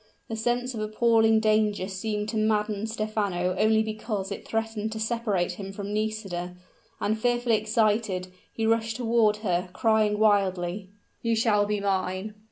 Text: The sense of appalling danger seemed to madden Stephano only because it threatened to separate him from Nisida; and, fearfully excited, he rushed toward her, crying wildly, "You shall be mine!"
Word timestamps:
The 0.29 0.35
sense 0.35 0.73
of 0.73 0.79
appalling 0.79 1.39
danger 1.41 1.87
seemed 1.87 2.27
to 2.29 2.35
madden 2.37 2.87
Stephano 2.87 3.55
only 3.59 3.83
because 3.83 4.31
it 4.31 4.47
threatened 4.47 4.91
to 4.93 4.99
separate 4.99 5.51
him 5.51 5.71
from 5.71 5.93
Nisida; 5.93 6.55
and, 6.99 7.19
fearfully 7.19 7.57
excited, 7.57 8.29
he 8.51 8.65
rushed 8.65 8.95
toward 8.97 9.37
her, 9.45 9.69
crying 9.73 10.17
wildly, 10.17 10.89
"You 11.21 11.35
shall 11.35 11.67
be 11.67 11.79
mine!" 11.79 12.33